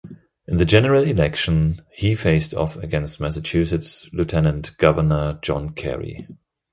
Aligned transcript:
In 0.47 0.57
the 0.57 0.65
general 0.65 1.03
election, 1.03 1.83
he 1.93 2.15
faced 2.15 2.55
off 2.55 2.75
against 2.77 3.19
Massachusetts 3.19 4.09
Lieutenant 4.11 4.75
Governor 4.77 5.37
John 5.43 5.73
Kerry. 5.73 6.27